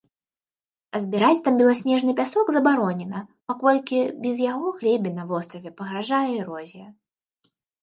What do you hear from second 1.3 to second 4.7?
там беласнежны пясок забаронена, паколькі без яго